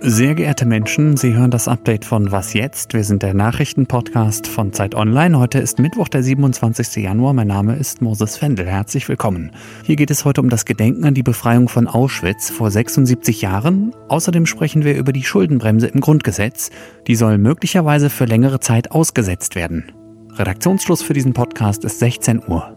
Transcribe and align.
Sehr 0.00 0.34
geehrte 0.34 0.66
Menschen, 0.66 1.16
Sie 1.16 1.34
hören 1.34 1.52
das 1.52 1.68
Update 1.68 2.04
von 2.04 2.32
Was 2.32 2.52
jetzt? 2.52 2.92
Wir 2.92 3.04
sind 3.04 3.22
der 3.22 3.34
Nachrichtenpodcast 3.34 4.48
von 4.48 4.72
Zeit 4.72 4.96
Online. 4.96 5.38
Heute 5.38 5.60
ist 5.60 5.78
Mittwoch, 5.78 6.08
der 6.08 6.24
27. 6.24 6.96
Januar. 6.96 7.34
Mein 7.34 7.46
Name 7.46 7.76
ist 7.76 8.02
Moses 8.02 8.36
Fendel. 8.36 8.66
Herzlich 8.66 9.08
willkommen. 9.08 9.52
Hier 9.84 9.94
geht 9.94 10.10
es 10.10 10.24
heute 10.24 10.40
um 10.40 10.48
das 10.48 10.64
Gedenken 10.64 11.04
an 11.04 11.14
die 11.14 11.22
Befreiung 11.22 11.68
von 11.68 11.86
Auschwitz 11.86 12.50
vor 12.50 12.72
76 12.72 13.42
Jahren. 13.42 13.94
Außerdem 14.08 14.46
sprechen 14.46 14.82
wir 14.82 14.96
über 14.96 15.12
die 15.12 15.22
Schuldenbremse 15.22 15.86
im 15.86 16.00
Grundgesetz. 16.00 16.70
Die 17.06 17.14
soll 17.14 17.38
möglicherweise 17.38 18.10
für 18.10 18.24
längere 18.24 18.58
Zeit 18.58 18.90
ausgesetzt 18.90 19.54
werden. 19.54 19.92
Redaktionsschluss 20.32 21.02
für 21.02 21.12
diesen 21.12 21.32
Podcast 21.32 21.84
ist 21.84 22.00
16 22.00 22.42
Uhr. 22.48 22.76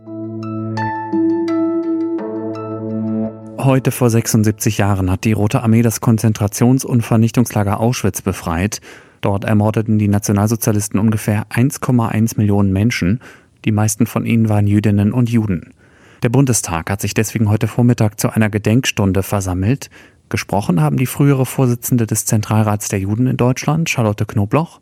Heute 3.66 3.90
vor 3.90 4.12
76 4.12 4.78
Jahren 4.78 5.10
hat 5.10 5.24
die 5.24 5.32
Rote 5.32 5.64
Armee 5.64 5.82
das 5.82 6.00
Konzentrations- 6.00 6.86
und 6.86 7.02
Vernichtungslager 7.02 7.80
Auschwitz 7.80 8.22
befreit. 8.22 8.80
Dort 9.22 9.44
ermordeten 9.44 9.98
die 9.98 10.08
Nationalsozialisten 10.08 11.00
ungefähr 11.00 11.48
1,1 11.50 12.38
Millionen 12.38 12.72
Menschen. 12.72 13.22
Die 13.66 13.72
meisten 13.72 14.06
von 14.06 14.28
ihnen 14.28 14.50
waren 14.50 14.68
Jüdinnen 14.68 15.12
und 15.12 15.32
Juden. 15.32 15.74
Der 16.22 16.30
Bundestag 16.30 16.92
hat 16.92 17.02
sich 17.02 17.16
deswegen 17.16 17.50
heute 17.50 17.68
Vormittag 17.68 18.20
zu 18.20 18.30
einer 18.30 18.52
Gedenkstunde 18.52 19.24
versammelt. 19.24 19.90
Gesprochen 20.30 20.80
haben 20.80 20.98
die 20.98 21.08
frühere 21.08 21.48
Vorsitzende 21.48 22.06
des 22.06 22.26
Zentralrats 22.26 22.90
der 22.90 23.00
Juden 23.00 23.26
in 23.26 23.38
Deutschland, 23.38 23.90
Charlotte 23.90 24.28
Knobloch, 24.28 24.80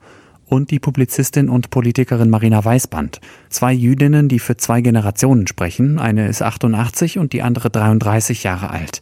und 0.54 0.70
die 0.70 0.80
Publizistin 0.80 1.50
und 1.50 1.72
Politikerin 1.72 2.30
Marina 2.30 2.64
Weißband. 2.64 3.20
Zwei 3.50 3.74
Jüdinnen, 3.74 4.30
die 4.30 4.38
für 4.38 4.56
zwei 4.56 4.82
Generationen 4.82 5.48
sprechen. 5.48 5.98
Eine 5.98 6.28
ist 6.28 6.44
88 6.44 7.18
und 7.18 7.34
die 7.34 7.42
andere 7.42 7.72
33 7.72 8.44
Jahre 8.44 8.70
alt. 8.70 9.02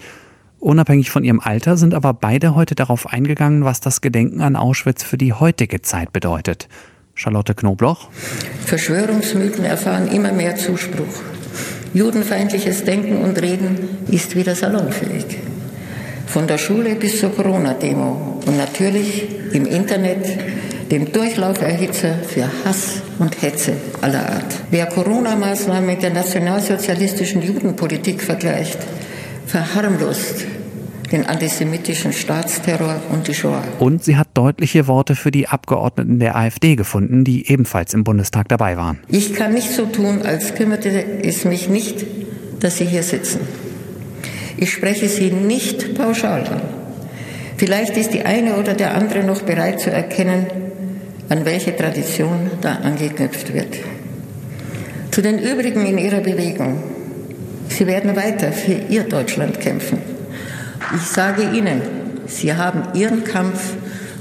Unabhängig 0.60 1.10
von 1.10 1.26
ihrem 1.26 1.42
Alter 1.42 1.76
sind 1.76 1.94
aber 1.94 2.14
beide 2.14 2.56
heute 2.56 2.74
darauf 2.74 3.06
eingegangen, 3.06 3.66
was 3.66 3.82
das 3.82 4.00
Gedenken 4.00 4.40
an 4.40 4.56
Auschwitz 4.56 5.04
für 5.04 5.18
die 5.18 5.34
heutige 5.34 5.82
Zeit 5.82 6.14
bedeutet. 6.14 6.70
Charlotte 7.16 7.54
Knobloch. 7.54 8.10
Verschwörungsmythen 8.66 9.66
erfahren 9.66 10.08
immer 10.08 10.32
mehr 10.32 10.56
Zuspruch. 10.56 11.22
Judenfeindliches 11.94 12.86
Denken 12.86 13.18
und 13.18 13.42
Reden 13.42 13.78
ist 14.10 14.38
wieder 14.38 14.56
salonfähig. 14.56 15.26
Von 16.28 16.48
der 16.48 16.58
Schule 16.58 16.96
bis 16.96 17.20
zur 17.20 17.36
Corona-Demo 17.36 18.42
und 18.46 18.56
natürlich 18.56 19.28
im 19.52 19.66
Internet 19.66 20.26
dem 20.92 21.12
Durchlauferhitzer 21.12 22.16
für 22.28 22.48
Hass 22.66 23.02
und 23.18 23.42
Hetze 23.42 23.74
aller 24.02 24.30
Art. 24.30 24.60
Wer 24.70 24.88
Corona-Maßnahmen 24.88 25.86
mit 25.86 26.04
der 26.04 26.10
nationalsozialistischen 26.12 27.42
Judenpolitik 27.42 28.22
vergleicht, 28.22 28.78
verharmlost 29.48 30.46
den 31.14 31.26
antisemitischen 31.26 32.14
Staatsterror 32.14 33.02
und 33.12 33.28
die 33.28 33.34
Shoah. 33.34 33.64
Und 33.80 34.04
sie 34.04 34.18
hat 34.18 34.30
deutliche 34.34 34.88
Worte 34.88 35.16
für 35.16 35.32
die 35.32 35.48
Abgeordneten 35.48 36.20
der 36.20 36.36
AfD 36.36 36.76
gefunden, 36.76 37.24
die 37.24 37.50
ebenfalls 37.50 37.94
im 37.94 38.04
Bundestag 38.04 38.50
dabei 38.50 38.78
waren. 38.78 39.00
Ich 39.08 39.34
kann 39.34 39.54
nicht 39.54 39.72
so 39.72 39.86
tun, 39.86 40.22
als 40.24 40.56
kümmerte 40.56 40.90
es 41.24 41.46
mich 41.46 41.70
nicht, 41.70 42.06
dass 42.60 42.78
Sie 42.78 42.86
hier 42.86 43.04
sitzen. 43.04 43.42
Ich 44.58 44.72
spreche 44.72 45.10
Sie 45.10 45.32
nicht 45.32 45.96
pauschal 45.96 46.48
an. 46.48 46.62
Vielleicht 47.58 47.98
ist 47.98 48.14
die 48.14 48.24
eine 48.24 48.56
oder 48.56 48.74
der 48.74 48.96
andere 48.96 49.24
noch 49.24 49.42
bereit 49.42 49.80
zu 49.80 49.92
erkennen, 49.92 50.48
an 51.32 51.46
welche 51.46 51.74
Tradition 51.74 52.52
da 52.60 52.76
angeknüpft 52.84 53.54
wird. 53.54 53.78
Zu 55.12 55.22
den 55.22 55.40
übrigen 55.40 55.86
in 55.86 55.98
ihrer 55.98 56.20
Bewegung. 56.20 56.84
Sie 57.70 57.88
werden 57.88 58.18
weiter 58.18 58.52
für 58.52 58.74
ihr 58.74 59.04
Deutschland 59.06 59.62
kämpfen. 59.62 60.00
Ich 60.94 61.04
sage 61.04 61.44
Ihnen, 61.44 61.82
Sie 62.28 62.54
haben 62.54 62.84
Ihren 62.94 63.24
Kampf 63.24 63.74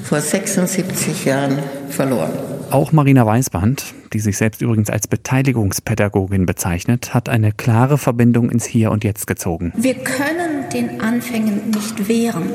vor 0.05 0.21
76 0.21 1.25
Jahren 1.25 1.59
verloren. 1.89 2.31
Auch 2.71 2.93
Marina 2.93 3.27
Weißband, 3.27 3.93
die 4.13 4.21
sich 4.21 4.37
selbst 4.37 4.63
übrigens 4.63 4.89
als 4.89 5.09
Beteiligungspädagogin 5.09 6.47
bezeichnet, 6.47 7.13
hat 7.13 7.29
eine 7.29 7.51
klare 7.51 7.99
Verbindung 7.99 8.51
ins 8.51 8.67
Hier 8.67 8.93
und 8.93 9.03
Jetzt 9.03 9.27
gezogen. 9.27 9.73
Wir 9.77 9.95
können 9.95 10.69
den 10.73 11.01
Anfängen 11.01 11.71
nicht 11.71 12.09
wehren 12.09 12.51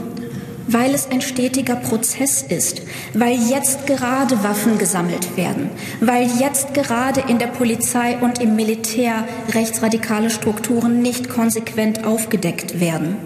weil 0.67 0.93
es 0.93 1.09
ein 1.09 1.21
stetiger 1.21 1.75
Prozess 1.75 2.41
ist, 2.41 2.81
weil 3.13 3.37
jetzt 3.49 3.87
gerade 3.87 4.43
Waffen 4.43 4.77
gesammelt 4.77 5.37
werden, 5.37 5.69
weil 6.01 6.27
jetzt 6.39 6.73
gerade 6.73 7.21
in 7.27 7.39
der 7.39 7.47
Polizei 7.47 8.17
und 8.17 8.41
im 8.41 8.55
Militär 8.55 9.27
rechtsradikale 9.53 10.29
Strukturen 10.29 11.01
nicht 11.01 11.29
konsequent 11.29 12.05
aufgedeckt 12.05 12.79
werden, 12.79 13.17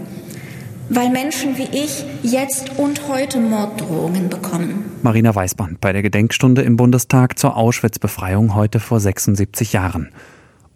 weil 0.90 1.10
Menschen 1.10 1.58
wie 1.58 1.70
ich 1.72 2.04
jetzt 2.24 2.78
und 2.78 3.08
heute 3.08 3.40
Morddrohungen 3.40 4.30
bekommen. 4.30 4.86
Marina 5.02 5.34
Weißband 5.34 5.80
bei 5.82 5.94
der 5.94 6.02
Gedenkstunde 6.02 6.62
im 6.64 6.76
Bundestag 6.76 7.40
zur 7.40 7.56
Auschwitz-Befreiung 7.56 8.56
heute 8.56 8.80
vor 8.80 9.00
76 9.00 9.74
Jahren. 9.74 10.10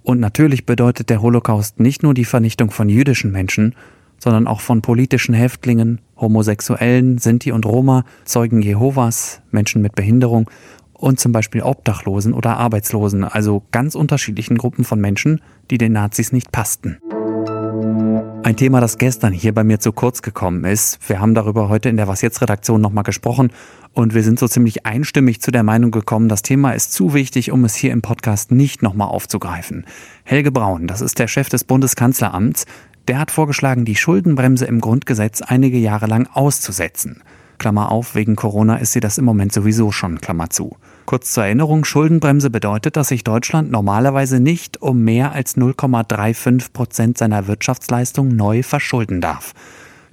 Und 0.03 0.19
natürlich 0.19 0.65
bedeutet 0.65 1.09
der 1.09 1.21
Holocaust 1.21 1.79
nicht 1.79 2.03
nur 2.03 2.13
die 2.13 2.25
Vernichtung 2.25 2.71
von 2.71 2.89
jüdischen 2.89 3.31
Menschen, 3.31 3.73
sondern 4.23 4.47
auch 4.47 4.61
von 4.61 4.81
politischen 4.81 5.33
Häftlingen, 5.33 5.99
Homosexuellen, 6.15 7.17
Sinti 7.17 7.51
und 7.51 7.65
Roma, 7.65 8.05
Zeugen 8.23 8.61
Jehovas, 8.61 9.41
Menschen 9.51 9.81
mit 9.81 9.95
Behinderung 9.95 10.49
und 10.93 11.19
zum 11.19 11.33
Beispiel 11.33 11.61
Obdachlosen 11.61 12.33
oder 12.33 12.55
Arbeitslosen, 12.55 13.25
also 13.25 13.63
ganz 13.71 13.95
unterschiedlichen 13.95 14.57
Gruppen 14.57 14.85
von 14.85 15.01
Menschen, 15.01 15.41
die 15.69 15.77
den 15.77 15.91
Nazis 15.91 16.31
nicht 16.31 16.53
passten. 16.53 16.99
Ein 18.43 18.55
Thema, 18.55 18.79
das 18.79 18.97
gestern 18.97 19.33
hier 19.33 19.53
bei 19.53 19.65
mir 19.65 19.81
zu 19.81 19.91
kurz 19.91 20.21
gekommen 20.21 20.63
ist. 20.63 20.99
Wir 21.09 21.19
haben 21.19 21.33
darüber 21.33 21.67
heute 21.67 21.89
in 21.89 21.97
der 21.97 22.07
Was 22.07 22.21
jetzt 22.21 22.41
Redaktion 22.41 22.79
nochmal 22.79 23.03
gesprochen 23.03 23.51
und 23.91 24.13
wir 24.13 24.23
sind 24.23 24.39
so 24.39 24.47
ziemlich 24.47 24.85
einstimmig 24.85 25.41
zu 25.41 25.51
der 25.51 25.63
Meinung 25.63 25.91
gekommen, 25.91 26.29
das 26.29 26.43
Thema 26.43 26.71
ist 26.71 26.93
zu 26.93 27.13
wichtig, 27.13 27.51
um 27.51 27.65
es 27.65 27.75
hier 27.75 27.91
im 27.91 28.01
Podcast 28.01 28.51
nicht 28.51 28.81
nochmal 28.83 29.09
aufzugreifen. 29.09 29.85
Helge 30.23 30.51
Braun, 30.51 30.87
das 30.87 31.01
ist 31.01 31.19
der 31.19 31.27
Chef 31.27 31.49
des 31.49 31.65
Bundeskanzleramts, 31.65 32.65
der 33.07 33.19
hat 33.19 33.31
vorgeschlagen, 33.31 33.85
die 33.85 33.95
Schuldenbremse 33.95 34.65
im 34.65 34.81
Grundgesetz 34.81 35.41
einige 35.41 35.77
Jahre 35.77 36.07
lang 36.07 36.27
auszusetzen. 36.33 37.21
Klammer 37.57 37.91
auf, 37.91 38.15
wegen 38.15 38.35
Corona 38.35 38.77
ist 38.77 38.93
sie 38.93 38.99
das 38.99 39.17
im 39.17 39.25
Moment 39.25 39.53
sowieso 39.53 39.91
schon, 39.91 40.19
Klammer 40.19 40.49
zu. 40.49 40.77
Kurz 41.05 41.33
zur 41.33 41.45
Erinnerung, 41.45 41.85
Schuldenbremse 41.85 42.49
bedeutet, 42.49 42.97
dass 42.97 43.09
sich 43.09 43.23
Deutschland 43.23 43.71
normalerweise 43.71 44.39
nicht 44.39 44.81
um 44.81 45.03
mehr 45.03 45.31
als 45.33 45.57
0,35 45.57 46.73
Prozent 46.73 47.17
seiner 47.17 47.47
Wirtschaftsleistung 47.47 48.29
neu 48.29 48.63
verschulden 48.63 49.21
darf. 49.21 49.53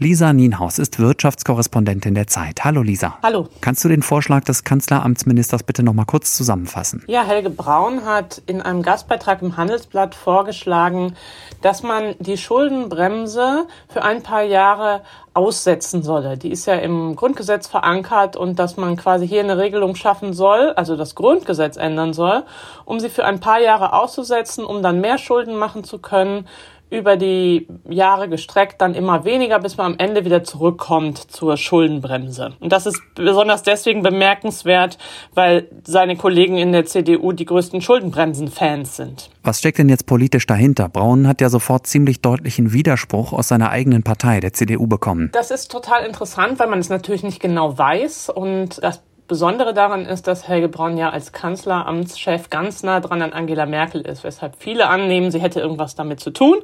Lisa 0.02 0.32
Nienhaus 0.32 0.78
ist 0.78 0.98
Wirtschaftskorrespondentin 0.98 2.14
der 2.14 2.26
Zeit. 2.26 2.64
Hallo 2.64 2.80
Lisa. 2.80 3.18
Hallo. 3.22 3.48
Kannst 3.60 3.84
du 3.84 3.88
den 3.90 4.00
Vorschlag 4.00 4.44
des 4.44 4.64
Kanzleramtsministers 4.64 5.62
bitte 5.62 5.82
noch 5.82 5.92
mal 5.92 6.06
kurz 6.06 6.34
zusammenfassen? 6.38 7.04
Ja, 7.06 7.22
Helge 7.22 7.50
Braun 7.50 8.06
hat 8.06 8.40
in 8.46 8.62
einem 8.62 8.80
Gastbeitrag 8.82 9.42
im 9.42 9.58
Handelsblatt 9.58 10.14
vorgeschlagen, 10.14 11.16
dass 11.60 11.82
man 11.82 12.14
die 12.18 12.38
Schuldenbremse 12.38 13.66
für 13.90 14.02
ein 14.02 14.22
paar 14.22 14.42
Jahre 14.42 15.02
aussetzen 15.34 16.02
solle. 16.02 16.38
Die 16.38 16.50
ist 16.50 16.64
ja 16.64 16.76
im 16.76 17.14
Grundgesetz 17.14 17.66
verankert 17.66 18.36
und 18.36 18.58
dass 18.58 18.78
man 18.78 18.96
quasi 18.96 19.28
hier 19.28 19.42
eine 19.42 19.58
Regelung 19.58 19.96
schaffen 19.96 20.32
soll, 20.32 20.72
also 20.76 20.96
das 20.96 21.14
Grundgesetz 21.14 21.76
ändern 21.76 22.14
soll, 22.14 22.44
um 22.86 23.00
sie 23.00 23.10
für 23.10 23.26
ein 23.26 23.40
paar 23.40 23.60
Jahre 23.60 23.92
auszusetzen, 23.92 24.64
um 24.64 24.82
dann 24.82 25.02
mehr 25.02 25.18
Schulden 25.18 25.56
machen 25.56 25.84
zu 25.84 25.98
können 25.98 26.46
über 26.90 27.16
die 27.16 27.68
Jahre 27.88 28.28
gestreckt 28.28 28.80
dann 28.80 28.94
immer 28.94 29.24
weniger, 29.24 29.58
bis 29.60 29.76
man 29.76 29.92
am 29.92 29.98
Ende 29.98 30.24
wieder 30.24 30.44
zurückkommt 30.44 31.18
zur 31.18 31.56
Schuldenbremse. 31.56 32.54
Und 32.60 32.72
das 32.72 32.86
ist 32.86 33.00
besonders 33.14 33.62
deswegen 33.62 34.02
bemerkenswert, 34.02 34.98
weil 35.34 35.68
seine 35.84 36.16
Kollegen 36.16 36.56
in 36.58 36.72
der 36.72 36.86
CDU 36.86 37.32
die 37.32 37.44
größten 37.44 37.80
Schuldenbremsen-Fans 37.80 38.96
sind. 38.96 39.30
Was 39.42 39.60
steckt 39.60 39.78
denn 39.78 39.88
jetzt 39.88 40.06
politisch 40.06 40.46
dahinter? 40.46 40.88
Braun 40.88 41.26
hat 41.26 41.40
ja 41.40 41.48
sofort 41.48 41.86
ziemlich 41.86 42.20
deutlichen 42.20 42.72
Widerspruch 42.72 43.32
aus 43.32 43.48
seiner 43.48 43.70
eigenen 43.70 44.03
Partei, 44.03 44.41
der 44.41 44.53
CDU, 44.53 44.86
bekommen. 44.86 45.30
Das 45.32 45.50
ist 45.50 45.70
total 45.70 46.04
interessant, 46.04 46.59
weil 46.59 46.66
man 46.66 46.78
es 46.78 46.88
natürlich 46.88 47.22
nicht 47.22 47.41
genau 47.41 47.76
weiß 47.76 48.30
und 48.30 48.82
das 48.82 49.03
Besondere 49.30 49.72
daran 49.72 50.06
ist, 50.06 50.27
dass 50.27 50.48
Helge 50.48 50.68
Braun 50.68 50.97
ja 50.98 51.10
als 51.10 51.30
Kanzleramtschef 51.30 52.50
ganz 52.50 52.82
nah 52.82 52.98
dran 52.98 53.22
an 53.22 53.32
Angela 53.32 53.65
Merkel 53.65 54.00
ist, 54.00 54.24
weshalb 54.24 54.56
viele 54.56 54.88
annehmen, 54.88 55.30
sie 55.30 55.41
hätte 55.41 55.60
irgendwas 55.60 55.94
damit 55.94 56.18
zu 56.18 56.30
tun. 56.32 56.56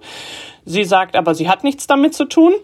Sie 0.64 0.82
sagt 0.82 1.14
aber, 1.14 1.36
sie 1.36 1.48
hat 1.48 1.62
nichts 1.62 1.86
damit 1.86 2.16
zu 2.16 2.24
tun. 2.24 2.54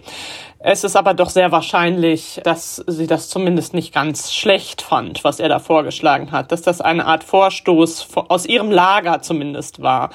Es 0.64 0.84
ist 0.84 0.94
aber 0.94 1.12
doch 1.12 1.28
sehr 1.28 1.50
wahrscheinlich, 1.50 2.40
dass 2.44 2.76
sie 2.86 3.08
das 3.08 3.28
zumindest 3.28 3.74
nicht 3.74 3.92
ganz 3.92 4.32
schlecht 4.32 4.80
fand, 4.80 5.24
was 5.24 5.40
er 5.40 5.48
da 5.48 5.58
vorgeschlagen 5.58 6.30
hat, 6.30 6.52
dass 6.52 6.62
das 6.62 6.80
eine 6.80 7.04
Art 7.06 7.24
Vorstoß 7.24 8.06
aus 8.28 8.46
ihrem 8.46 8.70
Lager 8.70 9.22
zumindest 9.22 9.82
war. 9.82 10.10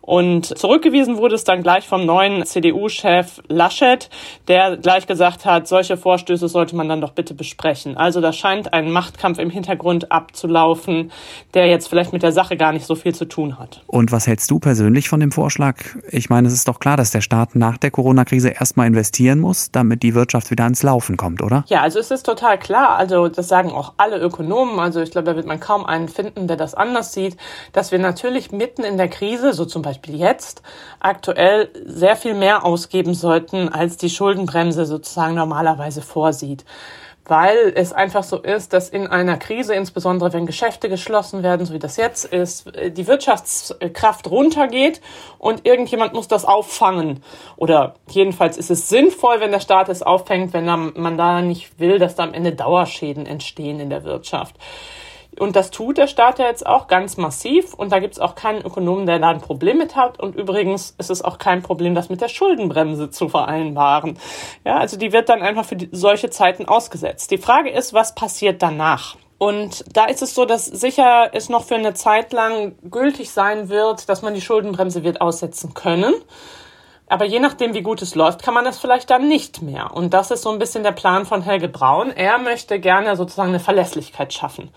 Und 0.00 0.58
zurückgewiesen 0.58 1.18
wurde 1.18 1.34
es 1.34 1.44
dann 1.44 1.62
gleich 1.62 1.86
vom 1.86 2.06
neuen 2.06 2.46
CDU-Chef 2.46 3.42
Laschet, 3.48 4.08
der 4.48 4.78
gleich 4.78 5.06
gesagt 5.06 5.44
hat, 5.44 5.68
solche 5.68 5.98
Vorstöße 5.98 6.48
sollte 6.48 6.76
man 6.76 6.88
dann 6.88 7.02
doch 7.02 7.12
bitte 7.12 7.34
besprechen. 7.34 7.98
Also 7.98 8.22
da 8.22 8.32
scheint 8.32 8.72
ein 8.72 8.90
Machtkampf 8.90 9.38
im 9.38 9.50
Hintergrund 9.50 10.10
abzulaufen, 10.10 11.12
der 11.52 11.66
jetzt 11.66 11.88
vielleicht 11.88 12.14
mit 12.14 12.22
der 12.22 12.32
Sache 12.32 12.56
gar 12.56 12.72
nicht 12.72 12.86
so 12.86 12.94
viel 12.94 13.14
zu 13.14 13.26
tun 13.26 13.58
hat. 13.58 13.82
Und 13.86 14.12
was 14.12 14.26
hältst 14.26 14.50
du 14.50 14.60
persönlich 14.60 15.10
von 15.10 15.20
dem 15.20 15.30
Vorschlag? 15.30 15.76
Ich 16.08 16.30
meine, 16.30 16.48
es 16.48 16.54
ist 16.54 16.68
doch 16.68 16.80
klar, 16.80 16.96
dass 16.96 17.10
der 17.10 17.20
Staat 17.20 17.54
nach 17.54 17.76
der 17.76 17.90
Corona-Krise 17.90 18.48
erstmal 18.48 18.86
investieren 18.86 19.40
muss, 19.40 19.70
damit 19.70 19.89
damit 19.90 20.04
die 20.04 20.14
Wirtschaft 20.14 20.50
wieder 20.52 20.64
ans 20.64 20.82
Laufen 20.82 21.16
kommt, 21.16 21.42
oder? 21.42 21.64
Ja, 21.66 21.82
also 21.82 21.98
es 21.98 22.12
ist 22.12 22.24
total 22.24 22.58
klar. 22.58 22.96
Also 22.96 23.28
das 23.28 23.48
sagen 23.48 23.72
auch 23.72 23.94
alle 23.96 24.18
Ökonomen. 24.18 24.78
Also 24.78 25.00
ich 25.00 25.10
glaube, 25.10 25.26
da 25.26 25.36
wird 25.36 25.46
man 25.46 25.58
kaum 25.58 25.84
einen 25.84 26.08
finden, 26.08 26.46
der 26.46 26.56
das 26.56 26.74
anders 26.74 27.12
sieht, 27.12 27.36
dass 27.72 27.90
wir 27.90 27.98
natürlich 27.98 28.52
mitten 28.52 28.84
in 28.84 28.96
der 28.96 29.08
Krise, 29.08 29.52
so 29.52 29.64
zum 29.64 29.82
Beispiel 29.82 30.16
jetzt, 30.16 30.62
aktuell 31.00 31.70
sehr 31.86 32.14
viel 32.14 32.34
mehr 32.34 32.64
ausgeben 32.64 33.14
sollten, 33.14 33.68
als 33.68 33.96
die 33.96 34.10
Schuldenbremse 34.10 34.86
sozusagen 34.86 35.34
normalerweise 35.34 36.02
vorsieht 36.02 36.64
weil 37.30 37.72
es 37.76 37.92
einfach 37.92 38.24
so 38.24 38.38
ist, 38.38 38.72
dass 38.72 38.88
in 38.88 39.06
einer 39.06 39.36
Krise, 39.36 39.72
insbesondere 39.72 40.32
wenn 40.32 40.46
Geschäfte 40.46 40.88
geschlossen 40.88 41.44
werden, 41.44 41.64
so 41.64 41.72
wie 41.72 41.78
das 41.78 41.96
jetzt 41.96 42.24
ist, 42.24 42.66
die 42.88 43.06
Wirtschaftskraft 43.06 44.28
runtergeht 44.28 45.00
und 45.38 45.64
irgendjemand 45.64 46.12
muss 46.12 46.26
das 46.26 46.44
auffangen. 46.44 47.22
Oder 47.56 47.94
jedenfalls 48.08 48.56
ist 48.56 48.70
es 48.70 48.88
sinnvoll, 48.88 49.38
wenn 49.38 49.52
der 49.52 49.60
Staat 49.60 49.88
es 49.88 50.02
auffängt, 50.02 50.52
wenn 50.52 50.64
man 50.66 51.16
da 51.16 51.40
nicht 51.40 51.78
will, 51.78 52.00
dass 52.00 52.16
da 52.16 52.24
am 52.24 52.34
Ende 52.34 52.52
Dauerschäden 52.52 53.26
entstehen 53.26 53.78
in 53.78 53.90
der 53.90 54.02
Wirtschaft. 54.02 54.56
Und 55.40 55.56
das 55.56 55.70
tut 55.70 55.96
der 55.96 56.06
Staat 56.06 56.38
ja 56.38 56.48
jetzt 56.48 56.66
auch 56.66 56.86
ganz 56.86 57.16
massiv. 57.16 57.72
Und 57.72 57.92
da 57.92 57.98
gibt 57.98 58.12
es 58.12 58.20
auch 58.20 58.34
keinen 58.34 58.60
Ökonomen, 58.60 59.06
der 59.06 59.18
da 59.18 59.30
ein 59.30 59.40
Problem 59.40 59.78
mit 59.78 59.96
hat. 59.96 60.20
Und 60.20 60.36
übrigens 60.36 60.94
ist 60.98 61.08
es 61.08 61.22
auch 61.22 61.38
kein 61.38 61.62
Problem, 61.62 61.94
das 61.94 62.10
mit 62.10 62.20
der 62.20 62.28
Schuldenbremse 62.28 63.08
zu 63.08 63.30
vereinbaren. 63.30 64.18
Ja, 64.66 64.76
also 64.76 64.98
die 64.98 65.14
wird 65.14 65.30
dann 65.30 65.40
einfach 65.40 65.64
für 65.64 65.76
die, 65.76 65.88
solche 65.92 66.28
Zeiten 66.28 66.66
ausgesetzt. 66.66 67.30
Die 67.30 67.38
Frage 67.38 67.70
ist, 67.70 67.94
was 67.94 68.14
passiert 68.14 68.60
danach? 68.60 69.16
Und 69.38 69.82
da 69.96 70.04
ist 70.04 70.20
es 70.20 70.34
so, 70.34 70.44
dass 70.44 70.66
sicher 70.66 71.30
es 71.32 71.48
noch 71.48 71.64
für 71.64 71.76
eine 71.76 71.94
Zeit 71.94 72.34
lang 72.34 72.74
gültig 72.90 73.30
sein 73.30 73.70
wird, 73.70 74.10
dass 74.10 74.20
man 74.20 74.34
die 74.34 74.42
Schuldenbremse 74.42 75.04
wird 75.04 75.22
aussetzen 75.22 75.72
können. 75.72 76.12
Aber 77.10 77.24
je 77.24 77.40
nachdem, 77.40 77.74
wie 77.74 77.82
gut 77.82 78.02
es 78.02 78.14
läuft, 78.14 78.44
kann 78.44 78.54
man 78.54 78.64
das 78.64 78.78
vielleicht 78.78 79.10
dann 79.10 79.26
nicht 79.26 79.62
mehr. 79.62 79.90
Und 79.92 80.14
das 80.14 80.30
ist 80.30 80.42
so 80.42 80.50
ein 80.50 80.60
bisschen 80.60 80.84
der 80.84 80.92
Plan 80.92 81.26
von 81.26 81.42
Helge 81.42 81.66
Braun. 81.66 82.12
Er 82.12 82.38
möchte 82.38 82.78
gerne 82.78 83.16
sozusagen 83.16 83.48
eine 83.48 83.58
Verlässlichkeit 83.58 84.32
schaffen. 84.32 84.70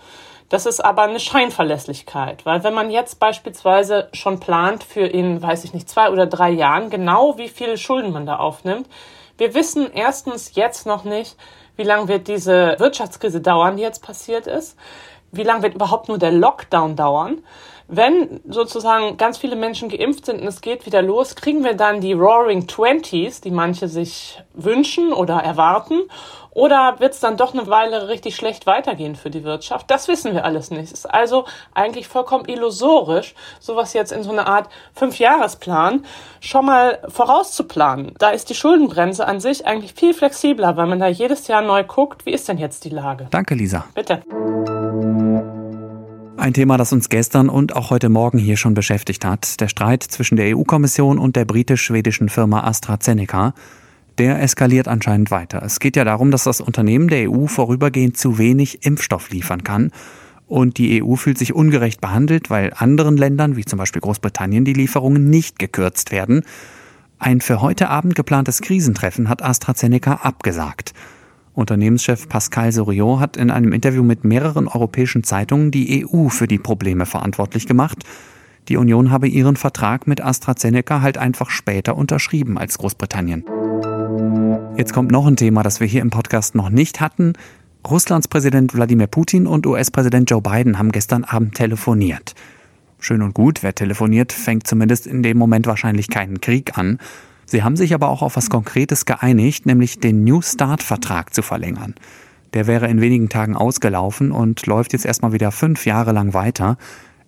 Das 0.48 0.66
ist 0.66 0.84
aber 0.84 1.02
eine 1.02 1.20
Scheinverlässlichkeit, 1.20 2.44
weil 2.44 2.64
wenn 2.64 2.74
man 2.74 2.90
jetzt 2.90 3.20
beispielsweise 3.20 4.08
schon 4.12 4.40
plant 4.40 4.82
für 4.82 5.06
in, 5.06 5.40
weiß 5.40 5.62
ich 5.62 5.74
nicht, 5.74 5.88
zwei 5.88 6.10
oder 6.10 6.26
drei 6.26 6.50
Jahren, 6.50 6.90
genau 6.90 7.38
wie 7.38 7.48
viele 7.48 7.78
Schulden 7.78 8.12
man 8.12 8.26
da 8.26 8.36
aufnimmt, 8.36 8.88
wir 9.38 9.54
wissen 9.54 9.88
erstens 9.92 10.56
jetzt 10.56 10.86
noch 10.86 11.04
nicht, 11.04 11.36
wie 11.76 11.84
lange 11.84 12.08
wird 12.08 12.26
diese 12.26 12.74
Wirtschaftskrise 12.80 13.42
dauern, 13.42 13.76
die 13.76 13.84
jetzt 13.84 14.02
passiert 14.04 14.48
ist. 14.48 14.76
Wie 15.30 15.44
lange 15.44 15.62
wird 15.62 15.76
überhaupt 15.76 16.08
nur 16.08 16.18
der 16.18 16.32
Lockdown 16.32 16.96
dauern? 16.96 17.44
Wenn 17.86 18.40
sozusagen 18.48 19.16
ganz 19.18 19.36
viele 19.36 19.56
Menschen 19.56 19.88
geimpft 19.88 20.26
sind 20.26 20.40
und 20.40 20.46
es 20.46 20.60
geht 20.60 20.86
wieder 20.86 21.02
los, 21.02 21.34
kriegen 21.34 21.64
wir 21.64 21.74
dann 21.74 22.00
die 22.00 22.14
Roaring 22.14 22.66
Twenties, 22.66 23.40
die 23.40 23.50
manche 23.50 23.88
sich 23.88 24.42
wünschen 24.54 25.12
oder 25.12 25.36
erwarten. 25.36 26.02
Oder 26.54 27.00
wird 27.00 27.14
es 27.14 27.20
dann 27.20 27.36
doch 27.36 27.52
eine 27.52 27.66
Weile 27.66 28.08
richtig 28.08 28.36
schlecht 28.36 28.66
weitergehen 28.66 29.16
für 29.16 29.28
die 29.28 29.42
Wirtschaft? 29.42 29.90
Das 29.90 30.06
wissen 30.06 30.34
wir 30.34 30.44
alles 30.44 30.70
nicht. 30.70 30.84
Es 30.84 30.92
ist 30.92 31.06
also 31.06 31.46
eigentlich 31.74 32.06
vollkommen 32.06 32.44
illusorisch, 32.46 33.34
sowas 33.58 33.92
jetzt 33.92 34.12
in 34.12 34.22
so 34.22 34.30
eine 34.30 34.46
Art 34.46 34.68
Fünfjahresplan 34.94 36.06
schon 36.40 36.66
mal 36.66 37.00
vorauszuplanen. 37.08 38.14
Da 38.18 38.30
ist 38.30 38.50
die 38.50 38.54
Schuldenbremse 38.54 39.26
an 39.26 39.40
sich 39.40 39.66
eigentlich 39.66 39.94
viel 39.94 40.14
flexibler, 40.14 40.76
weil 40.76 40.86
man 40.86 41.00
da 41.00 41.08
jedes 41.08 41.48
Jahr 41.48 41.60
neu 41.60 41.82
guckt, 41.82 42.24
wie 42.24 42.32
ist 42.32 42.48
denn 42.48 42.58
jetzt 42.58 42.84
die 42.84 42.90
Lage? 42.90 43.26
Danke, 43.30 43.56
Lisa. 43.56 43.84
Bitte. 43.94 44.22
Ein 46.36 46.52
Thema, 46.52 46.76
das 46.76 46.92
uns 46.92 47.08
gestern 47.08 47.48
und 47.48 47.76
auch 47.76 47.90
heute 47.90 48.08
Morgen 48.08 48.38
hier 48.38 48.56
schon 48.56 48.74
beschäftigt 48.74 49.24
hat, 49.24 49.60
der 49.60 49.68
Streit 49.68 50.02
zwischen 50.02 50.36
der 50.36 50.56
EU-Kommission 50.56 51.18
und 51.18 51.36
der 51.36 51.44
britisch-schwedischen 51.44 52.28
Firma 52.28 52.64
AstraZeneca 52.64 53.54
der 54.18 54.40
eskaliert 54.40 54.88
anscheinend 54.88 55.30
weiter. 55.30 55.62
Es 55.62 55.80
geht 55.80 55.96
ja 55.96 56.04
darum, 56.04 56.30
dass 56.30 56.44
das 56.44 56.60
Unternehmen 56.60 57.08
der 57.08 57.30
EU 57.30 57.46
vorübergehend 57.46 58.16
zu 58.16 58.38
wenig 58.38 58.84
Impfstoff 58.86 59.30
liefern 59.30 59.64
kann. 59.64 59.90
Und 60.46 60.78
die 60.78 61.02
EU 61.02 61.16
fühlt 61.16 61.38
sich 61.38 61.54
ungerecht 61.54 62.00
behandelt, 62.00 62.50
weil 62.50 62.72
anderen 62.76 63.16
Ländern, 63.16 63.56
wie 63.56 63.64
zum 63.64 63.78
Beispiel 63.78 64.02
Großbritannien, 64.02 64.64
die 64.64 64.74
Lieferungen 64.74 65.30
nicht 65.30 65.58
gekürzt 65.58 66.12
werden. 66.12 66.44
Ein 67.18 67.40
für 67.40 67.60
heute 67.60 67.88
Abend 67.88 68.14
geplantes 68.14 68.60
Krisentreffen 68.60 69.28
hat 69.28 69.42
AstraZeneca 69.42 70.14
abgesagt. 70.22 70.92
Unternehmenschef 71.54 72.28
Pascal 72.28 72.72
Soriot 72.72 73.20
hat 73.20 73.36
in 73.36 73.50
einem 73.50 73.72
Interview 73.72 74.02
mit 74.02 74.24
mehreren 74.24 74.66
europäischen 74.66 75.22
Zeitungen 75.22 75.70
die 75.70 76.04
EU 76.04 76.28
für 76.28 76.48
die 76.48 76.58
Probleme 76.58 77.06
verantwortlich 77.06 77.66
gemacht. 77.66 78.04
Die 78.68 78.76
Union 78.76 79.10
habe 79.10 79.28
ihren 79.28 79.56
Vertrag 79.56 80.06
mit 80.06 80.20
AstraZeneca 80.20 81.00
halt 81.00 81.16
einfach 81.16 81.50
später 81.50 81.96
unterschrieben 81.96 82.58
als 82.58 82.78
Großbritannien. 82.78 83.44
Jetzt 84.76 84.92
kommt 84.92 85.12
noch 85.12 85.26
ein 85.26 85.36
Thema, 85.36 85.62
das 85.62 85.78
wir 85.78 85.86
hier 85.86 86.02
im 86.02 86.10
Podcast 86.10 86.56
noch 86.56 86.70
nicht 86.70 87.00
hatten. 87.00 87.34
Russlands 87.88 88.26
Präsident 88.26 88.74
Wladimir 88.74 89.06
Putin 89.06 89.46
und 89.46 89.66
US-Präsident 89.66 90.30
Joe 90.30 90.40
Biden 90.40 90.78
haben 90.78 90.90
gestern 90.90 91.22
Abend 91.22 91.54
telefoniert. 91.54 92.34
Schön 92.98 93.22
und 93.22 93.34
gut, 93.34 93.62
wer 93.62 93.74
telefoniert, 93.74 94.32
fängt 94.32 94.66
zumindest 94.66 95.06
in 95.06 95.22
dem 95.22 95.36
Moment 95.36 95.66
wahrscheinlich 95.66 96.08
keinen 96.08 96.40
Krieg 96.40 96.76
an. 96.78 96.98
Sie 97.46 97.62
haben 97.62 97.76
sich 97.76 97.94
aber 97.94 98.08
auch 98.08 98.22
auf 98.22 98.36
was 98.36 98.50
Konkretes 98.50 99.04
geeinigt, 99.04 99.66
nämlich 99.66 100.00
den 100.00 100.24
New 100.24 100.42
Start-Vertrag 100.42 101.34
zu 101.34 101.42
verlängern. 101.42 101.94
Der 102.54 102.66
wäre 102.66 102.88
in 102.88 103.00
wenigen 103.00 103.28
Tagen 103.28 103.56
ausgelaufen 103.56 104.30
und 104.30 104.66
läuft 104.66 104.92
jetzt 104.92 105.04
erstmal 105.04 105.32
wieder 105.32 105.50
fünf 105.50 105.86
Jahre 105.86 106.12
lang 106.12 106.34
weiter. 106.34 106.76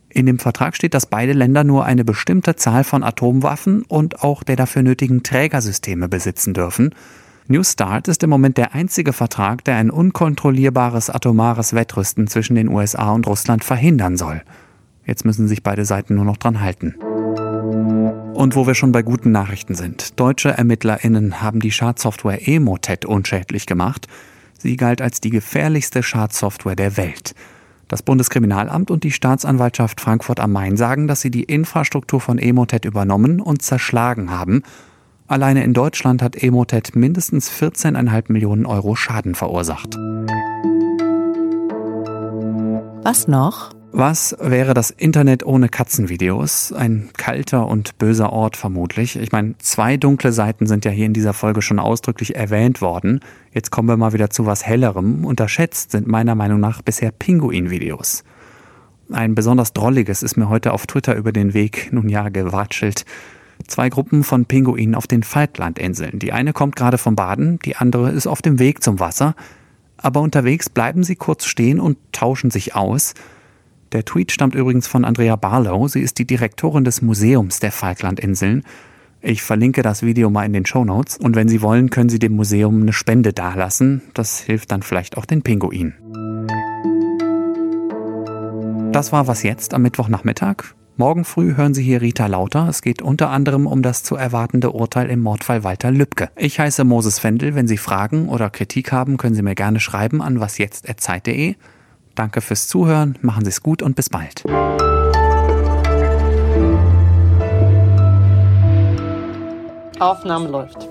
In 0.09 0.25
dem 0.25 0.39
Vertrag 0.39 0.77
steht, 0.77 0.95
dass 0.95 1.07
beide 1.07 1.33
Länder 1.33 1.65
nur 1.65 1.85
eine 1.85 2.05
bestimmte 2.05 2.57
Zahl 2.57 2.85
von 2.85 3.03
Atomwaffen 3.03 3.83
und 3.83 4.23
auch 4.23 4.43
der 4.43 4.57
dafür 4.57 4.83
nötigen 4.83 5.23
Trägersysteme 5.23 6.09
besitzen 6.09 6.55
dürfen. 6.55 6.95
New 7.49 7.62
START 7.62 8.09
ist 8.09 8.23
im 8.23 8.31
Moment 8.31 8.57
der 8.57 8.75
einzige 8.75 9.12
Vertrag, 9.12 9.62
der 9.65 9.77
ein 9.77 9.91
unkontrollierbares 9.91 11.11
atomares 11.11 11.75
Wettrüsten 11.75 12.27
zwischen 12.29 12.57
den 12.57 12.69
USA 12.69 13.12
und 13.12 13.27
Russland 13.27 13.62
verhindern 13.62 14.17
soll. 14.17 14.43
Jetzt 15.05 15.25
müssen 15.25 15.47
sich 15.47 15.62
beide 15.62 15.85
Seiten 15.85 16.15
nur 16.15 16.25
noch 16.25 16.39
dran 16.39 16.61
halten. 16.61 16.95
Und 18.37 18.55
wo 18.55 18.67
wir 18.67 18.75
schon 18.75 18.93
bei 18.93 19.03
guten 19.03 19.33
Nachrichten 19.33 19.75
sind. 19.75 20.21
Deutsche 20.21 20.50
ErmittlerInnen 20.50 21.41
haben 21.41 21.61
die 21.61 21.73
Schadsoftware 21.73 22.47
Emotet 22.47 23.05
unschädlich 23.05 23.67
gemacht. 23.67 24.06
Sie 24.59 24.77
galt 24.77 25.00
als 25.00 25.21
die 25.21 25.31
gefährlichste 25.31 26.03
Schadsoftware 26.03 26.77
der 26.77 26.97
Welt. 26.97 27.35
Das 27.88 28.03
Bundeskriminalamt 28.03 28.91
und 28.91 29.05
die 29.05 29.12
Staatsanwaltschaft 29.12 30.00
Frankfurt 30.00 30.41
am 30.41 30.53
Main 30.53 30.77
sagen, 30.77 31.09
dass 31.09 31.23
sie 31.23 31.31
die 31.31 31.44
Infrastruktur 31.44 32.21
von 32.21 32.38
Emotet 32.38 32.85
übernommen 32.85 33.41
und 33.41 33.62
zerschlagen 33.62 34.31
haben 34.31 34.62
Alleine 35.29 35.65
in 35.65 35.75
Deutschland 35.75 36.23
hat 36.23 36.41
Emotet 36.41 36.95
mindestens 36.95 37.50
14,5 37.50 38.31
Millionen 38.31 38.64
Euro 38.64 38.95
Schaden 38.95 39.35
verursacht. 39.35 39.97
Was 43.02 43.26
noch? 43.26 43.75
Was 43.99 44.37
wäre 44.38 44.75
das 44.75 44.91
Internet 44.91 45.47
ohne 45.47 45.71
Katzenvideos? 45.71 46.71
Ein 46.71 47.09
kalter 47.17 47.67
und 47.67 47.97
böser 47.97 48.31
Ort 48.31 48.59
vermutlich. 48.59 49.17
Ich 49.17 49.33
meine, 49.33 49.55
zwei 49.57 49.97
dunkle 49.97 50.33
Seiten 50.33 50.67
sind 50.67 50.85
ja 50.85 50.91
hier 50.91 51.07
in 51.07 51.15
dieser 51.15 51.33
Folge 51.33 51.62
schon 51.62 51.79
ausdrücklich 51.79 52.37
erwähnt 52.37 52.83
worden. 52.83 53.21
Jetzt 53.55 53.71
kommen 53.71 53.88
wir 53.88 53.97
mal 53.97 54.12
wieder 54.12 54.29
zu 54.29 54.45
was 54.45 54.67
Hellerem. 54.67 55.25
Unterschätzt 55.25 55.93
sind 55.93 56.09
meiner 56.09 56.35
Meinung 56.35 56.61
nach 56.61 56.83
bisher 56.83 57.11
Pinguin-Videos. 57.11 58.23
Ein 59.11 59.35
besonders 59.35 59.73
drolliges 59.73 60.23
ist 60.23 60.37
mir 60.37 60.50
heute 60.50 60.75
auf 60.75 60.87
Twitter 60.87 61.17
über 61.17 61.33
den 61.33 61.55
Weg 61.55 61.88
nun 61.91 62.11
ja 62.11 62.29
gewatschelt. 62.29 63.07
Zwei 63.67 63.88
Gruppen 63.88 64.25
von 64.25 64.45
Pinguinen 64.45 64.95
auf 64.95 65.07
den 65.07 65.23
Falklandinseln. 65.23 66.19
Die 66.19 66.35
eine 66.35 66.53
kommt 66.53 66.76
gerade 66.76 66.99
vom 66.99 67.17
Baden, 67.17 67.61
die 67.61 67.76
andere 67.76 68.11
ist 68.11 68.26
auf 68.26 68.43
dem 68.43 68.59
Weg 68.59 68.83
zum 68.83 69.00
Wasser. 69.00 69.35
Aber 69.97 70.21
unterwegs 70.21 70.69
bleiben 70.69 71.03
sie 71.03 71.17
kurz 71.17 71.47
stehen 71.47 71.81
und 71.81 71.97
tauschen 72.12 72.50
sich 72.50 72.75
aus. 72.75 73.15
Der 73.97 74.05
Tweet 74.05 74.31
stammt 74.31 74.55
übrigens 74.55 74.87
von 74.87 75.07
Andrea 75.07 75.37
Barlow. 75.37 75.88
Sie 75.88 76.03
ist 76.03 76.19
die 76.19 76.26
Direktorin 76.26 76.85
des 76.85 77.00
Museums 77.00 77.61
der 77.61 77.73
Falklandinseln. 77.73 78.62
Ich 79.23 79.43
verlinke 79.43 79.81
das 79.81 80.03
Video 80.03 80.29
mal 80.29 80.45
in 80.45 80.53
den 80.53 80.67
Show 80.67 80.85
Notes. 80.85 81.17
Und 81.17 81.35
wenn 81.35 81.49
Sie 81.49 81.62
wollen, 81.62 81.88
können 81.88 82.11
Sie 82.11 82.19
dem 82.19 82.37
Museum 82.37 82.83
eine 82.83 82.93
Spende 82.93 83.33
dalassen. 83.33 84.03
Das 84.12 84.38
hilft 84.41 84.71
dann 84.71 84.83
vielleicht 84.83 85.17
auch 85.17 85.25
den 85.25 85.41
Pinguinen. 85.41 85.95
Das 88.93 89.12
war 89.12 89.26
was 89.29 89.43
jetzt 89.43 89.73
am 89.73 89.81
Mittwochnachmittag. 89.81 90.75
Morgen 90.99 91.25
früh 91.25 91.57
hören 91.57 91.73
Sie 91.73 91.83
hier 91.83 92.03
Rita 92.03 92.26
Lauter. 92.26 92.69
Es 92.69 92.83
geht 92.83 93.00
unter 93.00 93.31
anderem 93.31 93.67
um 93.67 93.81
das 93.81 94.03
zu 94.03 94.15
erwartende 94.15 94.73
Urteil 94.73 95.09
im 95.09 95.23
Mordfall 95.23 95.65
Walter 95.65 95.91
Lübcke. 95.91 96.29
Ich 96.37 96.61
heiße 96.61 96.85
Moses 96.85 97.19
Fendel. 97.19 97.55
Wenn 97.55 97.67
Sie 97.67 97.79
Fragen 97.79 98.29
oder 98.29 98.50
Kritik 98.50 98.93
haben, 98.93 99.17
können 99.17 99.35
Sie 99.35 99.41
mir 99.41 99.55
gerne 99.55 99.81
schreiben 99.81 100.21
an 100.21 100.38
wasjetzt.zeit.de. 100.38 101.55
Danke 102.16 102.40
fürs 102.40 102.66
Zuhören, 102.66 103.16
machen 103.20 103.44
Sie 103.44 103.50
es 103.50 103.62
gut 103.62 103.82
und 103.82 103.94
bis 103.94 104.08
bald. 104.08 104.42
Aufnahme 110.00 110.49
läuft. 110.49 110.88